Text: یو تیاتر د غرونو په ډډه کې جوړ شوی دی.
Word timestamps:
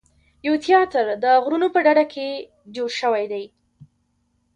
یو 0.47 0.53
تیاتر 0.65 1.05
د 1.23 1.25
غرونو 1.43 1.67
په 1.73 1.79
ډډه 1.85 2.05
کې 2.13 2.27
جوړ 2.75 2.89
شوی 3.01 3.25
دی. 3.31 3.43